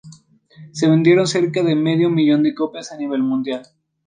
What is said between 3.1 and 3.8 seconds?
mundial.